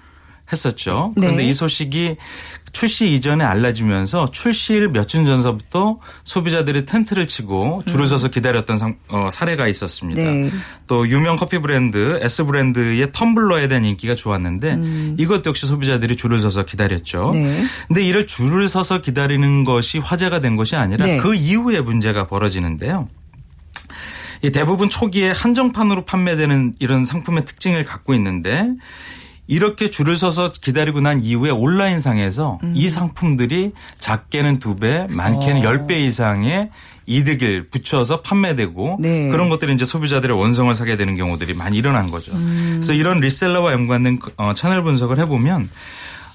[0.52, 1.12] 했었죠.
[1.16, 1.48] 그런데 네.
[1.48, 2.16] 이 소식이
[2.70, 9.66] 출시 이전에 알려지면서 출시일 며칠 전서부터 소비자들이 텐트를 치고 줄을 서서 기다렸던 상- 어, 사례가
[9.66, 10.22] 있었습니다.
[10.22, 10.44] 음.
[10.44, 10.50] 네.
[10.86, 16.64] 또 유명 커피 브랜드 S 브랜드의 텀블러에 대한 인기가 좋았는데 이것 역시 소비자들이 줄을 서서
[16.64, 17.30] 기다렸죠.
[17.34, 17.42] 음.
[17.42, 17.62] 네.
[17.88, 21.16] 근데 이를 줄을 서서 기다리는 것이 화제가 된 것이 아니라 네.
[21.16, 23.08] 그 이후에 문제가 벌어지는데요.
[24.42, 28.68] 이 대부분 초기에 한정판으로 판매되는 이런 상품의 특징을 갖고 있는데
[29.48, 32.72] 이렇게 줄을 서서 기다리고 난 이후에 온라인상에서 음.
[32.74, 35.64] 이 상품들이 작게는 두 배, 많게는 어.
[35.64, 36.70] 열배 이상의
[37.06, 39.28] 이득을 붙여서 판매되고 네.
[39.28, 42.32] 그런 것들이 이제 소비자들의 원성을 사게 되는 경우들이 많이 일어난 거죠.
[42.32, 42.72] 음.
[42.78, 45.68] 그래서 이런 reseller와 연관된 어, 채널 분석을 해보면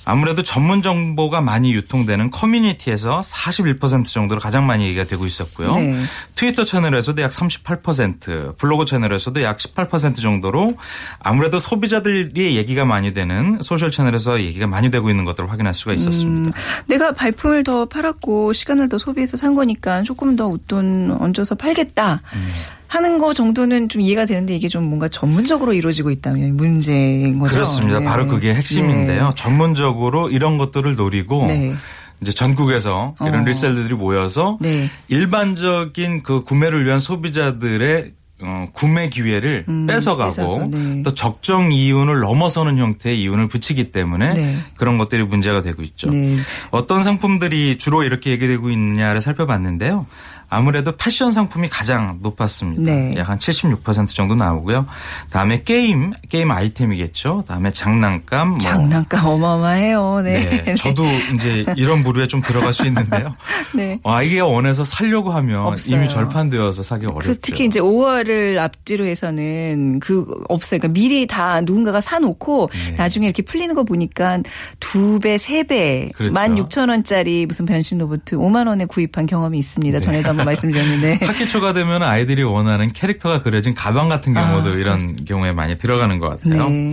[0.05, 5.75] 아무래도 전문 정보가 많이 유통되는 커뮤니티에서 41% 정도로 가장 많이 얘기가 되고 있었고요.
[5.75, 6.01] 네.
[6.35, 10.73] 트위터 채널에서도 약 38%, 블로그 채널에서도 약 18% 정도로
[11.19, 16.51] 아무래도 소비자들이 얘기가 많이 되는 social 채널에서 얘기가 많이 되고 있는 것들을 확인할 수가 있었습니다.
[16.55, 22.21] 음, 내가 발품을 더 팔았고 시간을 더 소비해서 산 거니까 조금 더 웃돈 얹어서 팔겠다.
[22.33, 22.47] 음.
[22.91, 27.55] 하는 거 정도는 좀 이해가 되는데 이게 좀 뭔가 전문적으로 이루어지고 있다면 문제인 거죠.
[27.55, 27.99] 그렇습니다.
[27.99, 28.05] 네.
[28.05, 29.31] 바로 그게 핵심인데요.
[29.37, 31.73] 전문적으로 이런 것들을 노리고 네.
[32.19, 33.45] 이제 전국에서 이런 어.
[33.45, 34.89] 리셀들이 모여서 네.
[35.07, 38.11] 일반적인 그 구매를 위한 소비자들의
[38.43, 41.03] 어, 구매 기회를 음, 뺏어가고 뺏어서, 네.
[41.03, 44.55] 또 적정 이윤을 넘어서는 형태의 이윤을 붙이기 때문에 네.
[44.75, 46.09] 그런 것들이 문제가 되고 있죠.
[46.09, 46.35] 네.
[46.71, 50.07] 어떤 상품들이 주로 이렇게 얘기되고 있느냐를 살펴봤는데요.
[50.51, 52.83] 아무래도 패션 상품이 가장 높았습니다.
[52.83, 53.15] 네.
[53.15, 54.85] 약한 76% 정도 나오고요.
[55.29, 57.45] 다음에 게임, 게임 아이템이겠죠.
[57.47, 60.21] 다음에 장난감, 뭐 장난감 어마어마해요.
[60.25, 60.63] 네.
[60.65, 60.75] 네.
[60.75, 63.33] 저도 이제 이런 부류에 좀 들어갈 수 있는데요.
[63.73, 63.97] 네.
[64.03, 65.95] 아, 이게 원해서 살려고 하면 없어요.
[65.95, 67.29] 이미 절판되어서 사기 어렵죠.
[67.29, 70.81] 그 특히 이제 5월을 앞뒤로 해서는 그 없어요.
[70.81, 72.91] 그러니까 미리 다 누군가가 사놓고 네.
[72.97, 74.39] 나중에 이렇게 풀리는 거 보니까
[74.81, 76.33] 두 배, 세 배, 그렇죠.
[76.33, 79.99] 만 육천 원짜리 무슨 변신 로봇 5만 원에 구입한 경험이 있습니다.
[79.99, 80.03] 네.
[80.03, 81.19] 전에도 한번 말씀드렸는데.
[81.25, 86.19] 학기 초가 되면 아이들이 원하는 캐릭터가 그려진 가방 같은 경우도 아, 이런 경우에 많이 들어가는
[86.19, 86.69] 것 같아요.
[86.69, 86.91] 네.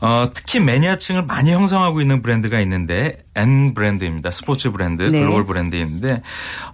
[0.00, 4.30] 어, 특히 매니아층을 많이 형성하고 있는 브랜드가 있는데 N 브랜드입니다.
[4.30, 5.20] 스포츠 브랜드, 네.
[5.20, 6.22] 글로벌 브랜드인데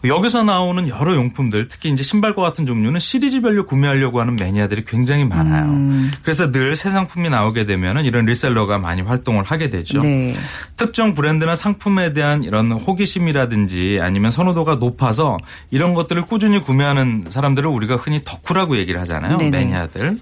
[0.05, 5.65] 여기서 나오는 여러 용품들, 특히 이제 신발과 같은 종류는 시리즈별로 구매하려고 하는 매니아들이 굉장히 많아요.
[5.67, 6.11] 음.
[6.23, 10.01] 그래서 늘 새 상품이 나오게 되면은 이런 리셀러가 많이 활동을 하게 되죠.
[10.01, 10.35] 네.
[10.77, 15.39] 특정 브랜드나 상품에 대한 이런 호기심이라든지 아니면 선호도가 높아서
[15.71, 19.37] 이런 것들을 꾸준히 구매하는 사람들을 우리가 흔히 덕후라고 얘기를 하잖아요.
[19.37, 19.51] 네네.
[19.51, 20.19] 매니아들.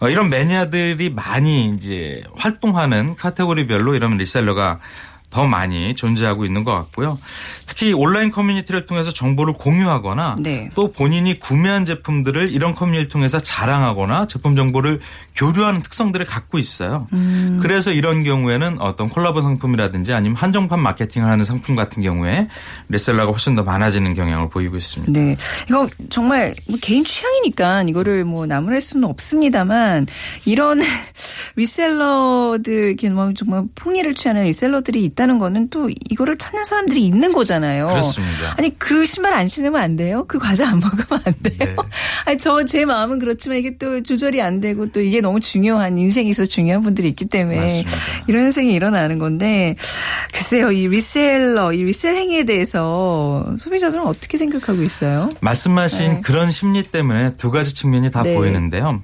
[0.00, 4.80] 어, 이런 매니아들이 많이 이제 활동하는 카테고리별로 이런 리셀러가
[5.30, 7.18] 더 많이 존재하고 있는 것 같고요.
[7.66, 10.68] 특히 온라인 커뮤니티를 통해서 정보를 공유하거나 네.
[10.74, 15.00] 또 본인이 구매한 제품들을 이런 커뮤니티를 통해서 자랑하거나 제품 정보를
[15.36, 17.06] 교류하는 특성들을 갖고 있어요.
[17.12, 17.58] 음.
[17.62, 22.48] 그래서 이런 경우에는 어떤 콜라보 상품이라든지 아니면 한정판 마케팅을 하는 상품 같은 경우에
[22.88, 25.12] 리셀러가 훨씬 더 많아지는 경향을 보이고 있습니다.
[25.18, 25.36] 네.
[25.68, 30.06] 이거 정말 뭐 개인 취향이니까 이거를 뭐 나무랄 수는 없습니다만
[30.44, 30.80] 이런
[31.56, 37.86] 리셀러들 이렇게 뭐 정말 풍의를 취하는 리셀러들이 있다는 거는 또 이거를 찾는 사람들이 있는 거잖아요.
[37.86, 38.54] 그렇습니다.
[38.58, 40.24] 아니 그 신발 안 신으면 안 돼요?
[40.28, 41.56] 그 과자 안 먹으면 안 돼요?
[41.58, 41.76] 네.
[42.26, 46.28] 아니 저 제 마음은 그렇지만 이게 또 조절이 안 되고 또 이게 너무 중요한 인생에
[46.30, 47.90] 있어서 중요한 분들이 있기 때문에 맞습니다.
[48.28, 49.74] 이런 현상이 일어나는 건데
[50.32, 55.28] 글쎄요 이 리셀러 이 리셀 행위에 대해서 소비자들은 어떻게 생각하고 있어요?
[55.40, 56.20] 말씀하신 네.
[56.20, 58.34] 그런 심리 때문에 두 가지 측면이 다 네.
[58.36, 59.02] 보이는데요.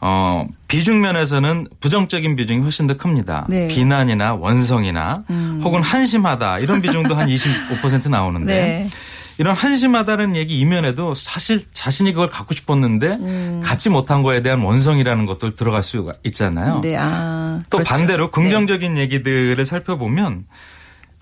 [0.00, 3.46] 어, 비중 면에서는 부정적인 비중이 훨씬 더 큽니다.
[3.48, 3.64] 네.
[3.64, 3.68] 음.
[3.68, 5.24] 비난이나 원성이나
[5.64, 8.88] 혹은 한심하다 이런 비중도 한 25% 나오는데 네.
[9.38, 13.60] 이런 한심하다는 얘기 이면에도 사실 자신이 그걸 갖고 싶었는데 음.
[13.64, 16.80] 갖지 못한 거에 대한 원성이라는 것도 들어갈 수가 있잖아요.
[16.80, 17.60] 네, 아.
[17.70, 17.90] 또 그렇죠.
[17.90, 20.44] 반대로 긍정적인 얘기들을 살펴보면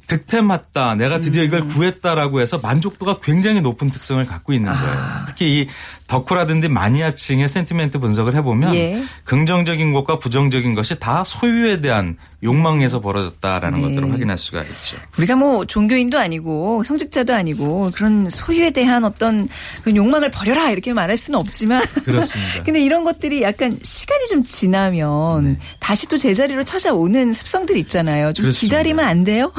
[0.06, 0.96] 득템했다.
[0.96, 1.46] 내가 드디어 음.
[1.46, 4.94] 이걸 구했다라고 해서 만족도가 굉장히 높은 특성을 갖고 있는 거예요.
[4.94, 5.24] 아.
[5.26, 5.68] 특히 이
[6.06, 9.02] 덕후라든지 마니아층의 센티멘트 분석을 해보면 예.
[9.24, 13.88] 긍정적인 것과 부정적인 것이 다 소유에 대한 욕망에서 벌어졌다라는 네.
[13.88, 14.96] 것들을 확인할 수가 있죠.
[15.16, 19.48] 우리가 뭐 종교인도 아니고 성직자도 아니고 그런 소유에 대한 어떤
[19.82, 22.62] 그런 욕망을 버려라 이렇게 말할 수는 없지만 그렇습니다.
[22.64, 25.58] 근데 이런 것들이 약간 시간이 좀 지나면 네.
[25.78, 28.32] 다시 또 제자리로 찾아오는 습성들이 있잖아요.
[28.32, 28.76] 좀 그렇습니다.
[28.76, 29.52] 기다리면 안 돼요?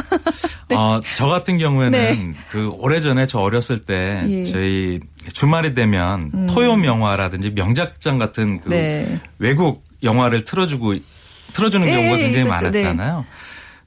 [0.75, 2.33] 어, 저 같은 경우에는 네.
[2.51, 4.39] 그 오래전에 저 어렸을 때 예.
[4.39, 4.45] 음.
[4.45, 4.99] 저희
[5.31, 9.21] 주말이 되면 토요명화라든지 명작극장 같은 그 네.
[9.39, 10.95] 외국 영화를 틀어주고
[11.53, 12.65] 틀어주는 예, 경우가 굉장히 있었죠.
[12.65, 13.25] 많았잖아요.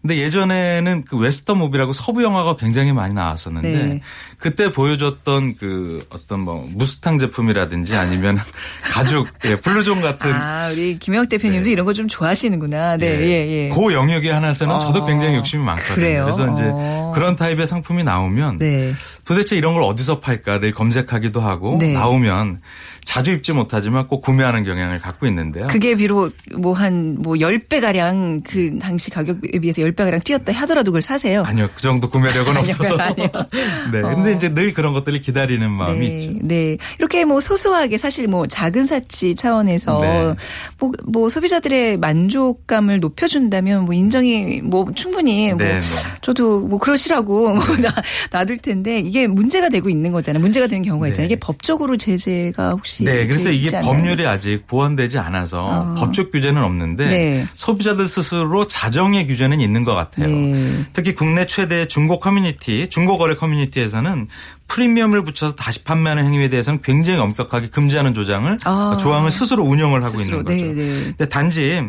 [0.03, 4.01] 근데 예전에는 그 western movie라고 서부 영화가 굉장히 많이 나왔었는데 네.
[4.39, 8.39] 그때 보여줬던 그 어떤 뭐 무스탕 제품이라든지 아니면
[8.93, 11.73] 가죽 예, 블루종 같은 아, 우리 김용학 대표님도 네.
[11.73, 12.99] 이런 거 좀 좋아하시는구나.
[12.99, 13.69] 네, 예, 예.
[13.71, 15.95] 그 영역에 하나에서는 저도 어, 굉장히 욕심이 많거든요.
[15.97, 16.23] 그래요?
[16.25, 17.11] 그래서 이제 어.
[17.13, 18.93] 그런 타입의 상품이 나오면 네.
[19.25, 21.95] 도대체 이런 걸 어디서 팔까 늘 검색하기도 하고 네.
[21.95, 22.61] 나오면
[23.07, 25.69] 자주 입지 못하지만 꼭 구매하는 경향을 갖고 있는데요.
[25.69, 30.91] 그게 비록 뭐 한 뭐 10배 가량 그 당시 가격에 비해서 10배 가량 뛰었다 하더라도
[30.91, 31.45] 그걸 사세요.
[31.47, 32.97] 아니요, 그 정도 구매력은 아니요, 없어서.
[32.97, 33.29] 아니요.
[33.93, 34.01] 네.
[34.03, 36.33] 근데 이제 늘 그런 것들을 기다리는 마음이 네, 있죠.
[36.43, 36.77] 네.
[36.99, 40.35] 이렇게 뭐 소소하게 사실 뭐 작은 사치 차원에서 네.
[40.79, 45.81] 뭐, 뭐 소비자들의 만족감을 높여준다면 뭐 인정이 뭐 충분히 뭐 네, 네.
[46.23, 47.93] 저도 뭐 그러시라고 뭐 놔,
[48.33, 50.41] 놔둘 텐데 이게 문제가 되고 있는 거잖아요.
[50.43, 51.29] 문제가 되는 경우가 있잖아요.
[51.29, 51.35] 네.
[51.35, 53.81] 이게 법적으로 제재가 혹시 네, 그래서 돼 이게?
[53.81, 55.95] 법률이 아직 보완되지 않아서 어.
[55.97, 57.47] 법적 규제는 없는데 네.
[57.55, 60.29] 소비자들 스스로 자정의 규제는 있는 것 같아요.
[60.29, 60.85] 네.
[60.93, 64.29] 특히 국내 최대 중고 커뮤니티, 중고 거래 커뮤니티에서는
[64.69, 68.97] 프리미엄을 붙여서 다시 판매하는 행위에 대해서는 굉장히 엄격하게 금지하는 조장을 아.
[68.99, 70.39] 조항을 스스로 운영을 하고 스스로.
[70.41, 70.57] 있는 거죠.
[70.57, 71.03] 네, 네.
[71.05, 71.83] 근데 단지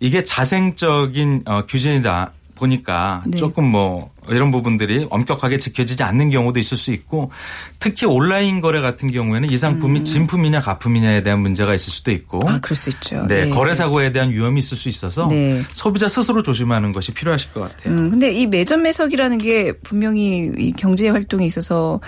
[0.00, 3.36] 이게 자생적인 어, 규제이다 보니까 네.
[3.36, 7.30] 조금 뭐 이런 부분들이 엄격하게 지켜지지 않는 경우도 있을 수 있고
[7.78, 12.48] 특히 온라인 거래 같은 경우에는 이 상품이 진품이냐 가품이냐에 대한 문제가 있을 수도 있고 음.
[12.48, 13.26] 아, 그럴 수 있죠.
[13.26, 15.62] 네, 거래 사고에 대한 위험이 있을 수 있어서 네.
[15.72, 17.94] 소비자 스스로 조심하는 것이 필요하실 것 같아요.
[17.94, 22.00] 음, 근데 이 매점 매석이라는 게 분명히 이 경제 활동에 있어서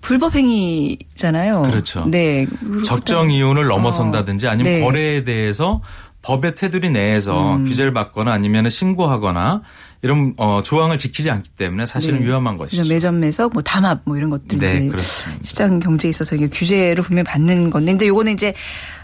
[0.00, 1.62] 불법 행위잖아요.
[1.62, 2.06] 그렇죠.
[2.06, 2.46] 네.
[2.84, 4.80] 적정 이윤을 넘어선다든지 아니면 네.
[4.80, 5.80] 거래에 대해서
[6.22, 7.64] 법의 테두리 내에서 음.
[7.64, 9.62] 규제를 받거나 아니면 신고하거나
[10.06, 12.26] 이런 어, 조항을 지키지 않기 때문에 사실은 네.
[12.26, 12.84] 위험한 것이죠.
[12.84, 15.44] 매점 매석, 뭐 담합, 뭐 이런 것들 네, 이제 그렇습니다.
[15.44, 18.54] 시장 경제에 있어서 이게 규제를 분명히 받는 건데, 근데 요거는 이제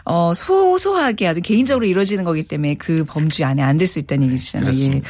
[0.05, 4.62] 어 소소하게 아주 개인적으로 이루어지는 거기 때문에 그 범주 안에 안들수 있다는 얘기잖아요.
[4.62, 4.71] 예.
[4.71, 5.09] 그렇습니다.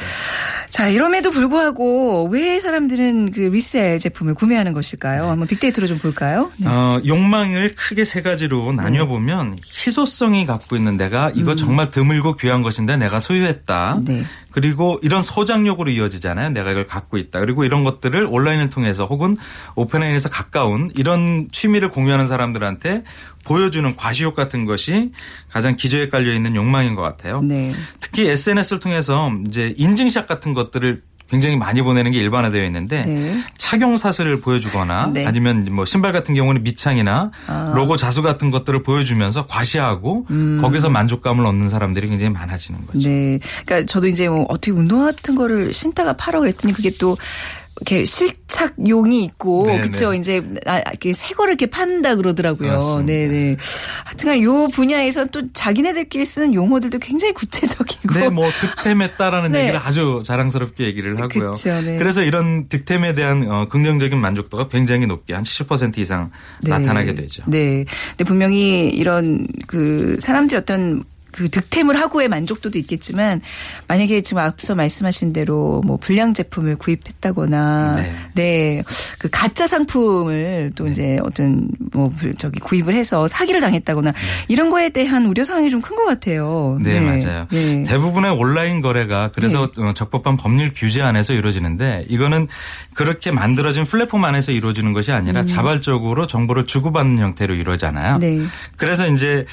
[0.73, 5.29] 자, 이럼에도 불구하고 왜 사람들은 그 리셀 제품을 구매하는 것일까요?
[5.29, 6.51] 한번 빅데이터로 좀 볼까요?
[6.57, 6.67] 네.
[6.67, 12.63] 어, 욕망을 크게 세 가지로 나뉘어 보면 희소성이 갖고 있는 내가 이거 정말 드물고 귀한
[12.63, 13.97] 것인데 내가 소유했다.
[13.99, 14.05] 음.
[14.05, 14.23] 네.
[14.51, 16.49] 그리고 이런 소장욕으로 이어지잖아요.
[16.49, 17.39] 내가 이걸 갖고 있다.
[17.39, 19.35] 그리고 이런 것들을 온라인을 통해서 혹은
[19.75, 23.03] 오프라인에서 가까운 이런 취미를 공유하는 사람들한테
[23.43, 25.11] 보여주는 과시욕 같은 것이
[25.49, 27.41] 가장 기저에 깔려 있는 욕망인 것 같아요.
[27.41, 27.73] 네.
[27.99, 33.43] 특히 SNS를 통해서 이제 인증샷 같은 것들을 굉장히 많이 보내는 게 일반화되어 있는데 네.
[33.57, 35.25] 착용 사슬을 보여주거나 네.
[35.25, 37.73] 아니면 뭐 신발 같은 경우는 밑창이나 아.
[37.75, 40.27] 로고 자수 같은 것들을 보여주면서 과시하고
[40.61, 43.09] 거기서 만족감을 얻는 사람들이 굉장히 많아지는 거죠.
[43.09, 43.39] 음.
[43.39, 43.39] 네.
[43.65, 47.17] 그러니까 저도 이제 뭐 어떻게 운동화 같은 거를 신다가 팔아 그랬더니 그게 또
[47.81, 49.65] 이렇게 실착용이 있고.
[49.65, 49.89] 네.
[50.17, 52.71] 이제 아, 이렇게 새 거를 이렇게 판다 그러더라고요.
[52.73, 53.05] 맞습니다.
[53.05, 53.57] 네, 네.
[54.05, 59.61] 하여튼간 요 분야에서 또 자기네들끼리 쓰는 용어들도 굉장히 구체적이고 네, 뭐 득템했다라는 네.
[59.61, 61.51] 얘기를 아주 자랑스럽게 얘기를 하고요.
[61.51, 61.97] 그쵸, 네.
[61.97, 66.31] 그래서 이런 득템에 대한 어, 긍정적인 만족도가 굉장히 높게 한 70% 이상
[66.61, 66.69] 네.
[66.69, 67.43] 나타나게 되죠.
[67.47, 67.85] 네.
[68.09, 73.41] 근데 분명히 이런 그 사람들이 어떤 그 득템을 하고의 만족도도 있겠지만
[73.87, 78.15] 만약에 지금 앞서 말씀하신 대로 뭐 불량 제품을 구입했다거나 네.
[78.35, 78.83] 네.
[79.19, 84.13] 그 가짜 상품을 또 이제 어떤 뭐 불- 저기 구입을 해서 사기를 당했다거나
[84.47, 86.77] 이런 거에 대한 우려 사항이 좀 큰 것 같아요.
[86.81, 87.45] 네, 맞아요.
[87.51, 87.83] 네.
[87.83, 92.47] 대부분의 온라인 거래가 그래서 어, 적법한 법률 규제 안에서 이루어지는데 이거는
[92.93, 98.15] 그렇게 만들어진 플랫폼 안에서 이루어지는 것이 아니라 자발적으로 정보를 주고받는 형태로 이루어지잖아요.
[98.15, 98.19] 음.
[98.19, 98.39] 네.
[98.77, 99.45] 그래서 이제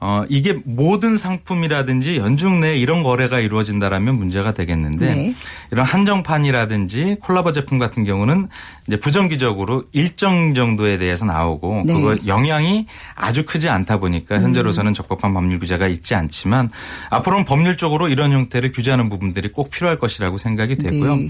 [0.00, 5.34] 어 이게 모든 상품이라든지 연중 내에 이런 거래가 이루어진다라면 문제가 되겠는데 네.
[5.70, 8.48] 이런 한정판이라든지 콜라보 제품 같은 경우는
[8.86, 11.94] 이제 부정기적으로 일정 정도에 대해서 나오고 네.
[11.94, 16.70] 그거 영향이 아주 크지 않다 보니까 현재로서는 적법한 법률 규제가 있지 않지만
[17.10, 21.16] 앞으로는 법률적으로 이런 형태를 규제하는 부분들이 꼭 필요할 것이라고 생각이 되고요.
[21.16, 21.28] 네.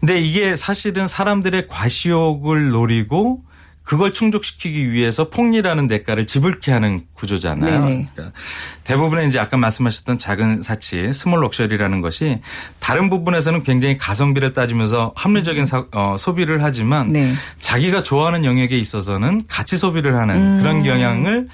[0.00, 3.42] 근데 이게 사실은 사람들의 과시욕을 노리고
[3.86, 7.84] 그걸 충족시키기 위해서 폭리라는 대가를 지불케 하는 구조잖아요.
[7.84, 8.06] 네네.
[8.12, 8.36] 그러니까
[8.82, 12.40] 대부분의 이제 아까 말씀하셨던 작은 사치, small luxury라는 것이
[12.80, 17.32] 다른 부분에서는 굉장히 가성비를 따지면서 합리적인 사- 어, 소비를 하지만 네.
[17.60, 21.48] 자기가 좋아하는 영역에 있어서는 가치 소비를 하는 그런 경향을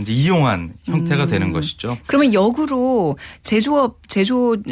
[0.00, 1.98] 이제 이용한 형태가 되는 것이죠.
[2.06, 4.62] 그러면 역으로 제조업 제조업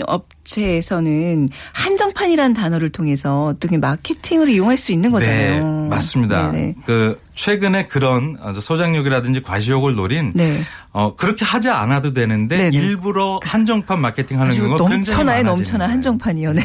[0.43, 5.65] 업체에서는 한정판이라는 단어를 통해서 어떻게 마케팅을 이용할 수 있는 거잖아요.
[5.65, 6.51] 네, 맞습니다.
[6.51, 6.75] 네네.
[6.85, 10.61] 그 최근에 그런 어, 소장욕이라든지 과시욕을 노린 네.
[10.93, 12.77] 어 그렇게 하지 않아도 되는데 네네.
[12.77, 15.89] 일부러 한정판 마케팅하는 경우가 굉장히 넘쳐나.
[15.89, 16.53] 한정판이요.
[16.53, 16.63] 네.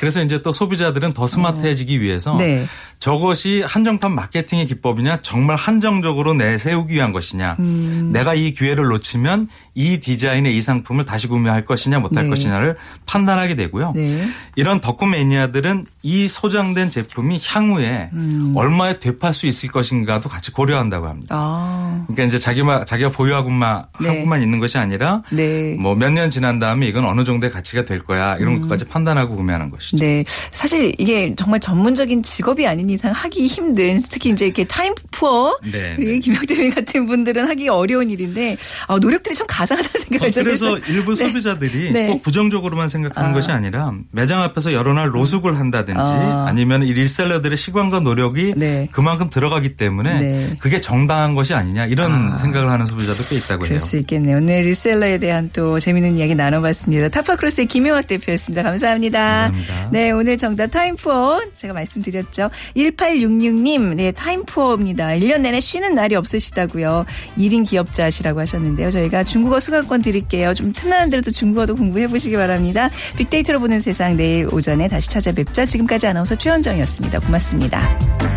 [0.00, 2.66] 그래서 이제 또 소비자들은 더 스마트해지기 위해서 네.
[2.98, 8.10] 저것이 한정판 마케팅의 기법이냐 정말 한정적으로 내세우기 위한 것이냐 음.
[8.12, 12.30] 내가 이 기회를 놓치면 이 디자인의 이 상품을 다시 구매할 것이냐 못할 네.
[12.30, 12.76] 것이냐를
[13.10, 13.92] 판단하게 되고요.
[13.96, 14.28] 네.
[14.54, 18.52] 이런 덕후 매니아들은 이 소장된 제품이 향후에 음.
[18.54, 21.34] 얼마에 되팔 수 있을 것인가도 같이 고려한다고 합니다.
[21.36, 22.04] 아.
[22.06, 24.08] 그러니까 이제 자기만 자기가 보유하고만 네.
[24.08, 25.74] 하고만 있는 것이 아니라 네.
[25.80, 28.60] 뭐몇 년 지난 다음에 이건 어느 정도의 가치가 될 거야 이런 음.
[28.62, 29.96] 것까지 판단하고 구매하는 것이죠.
[29.96, 30.24] 네.
[30.52, 35.96] 사실 이게 정말 전문적인 직업이 아닌 이상 하기 힘든 특히 이제 이렇게 타임 푸어 네,
[35.98, 36.18] 네.
[36.20, 41.14] 김영대님 같은 분들은 하기가 어려운 일인데 어, 노력들이 참 가상하다는 생각을 어, 좀 그래서 일부
[41.14, 41.26] 네.
[41.26, 42.06] 소비자들이 네.
[42.06, 43.32] 꼭 부정적으로만 생각 하는 아.
[43.32, 46.46] 것이 아니라 매장 앞에서 여러 날 로숙을 한다든지 아.
[46.48, 48.88] 아니면 이 릴셀러들의 시간과 노력이 네.
[48.92, 50.56] 그만큼 들어가기 때문에 네.
[50.60, 52.36] 그게 정당한 것이 아니냐 이런 아.
[52.36, 53.68] 생각을 하는 소비자도 꽤 있다고 해요.
[53.68, 54.38] 그럴 수 있겠네요.
[54.38, 57.08] 오늘 리셀러에 대한 또 재미있는 이야기 나눠봤습니다.
[57.08, 58.62] 타파크로스의 김용학 대표였습니다.
[58.62, 59.18] 감사합니다.
[59.20, 59.88] 감사합니다.
[59.92, 62.50] 네, 오늘 정답 타임푸어 제가 말씀드렸죠.
[62.76, 65.08] 1866님, 네, 타임푸어입니다.
[65.08, 67.06] 1년 내내 쉬는 날이 없으시다고요.
[67.38, 68.90] 1인 기업자시라고 하셨는데요.
[68.90, 70.54] 저희가 중국어 수강권 드릴게요.
[70.54, 72.89] 좀 틈나는 대로 또 중국어도 공부해 보시기 바랍니다.
[73.16, 75.66] 빅데이터로 보는 세상 내일 오전에 다시 찾아뵙죠.
[75.66, 77.20] 지금까지 아나운서 최현정이었습니다.
[77.20, 78.29] 고맙습니다.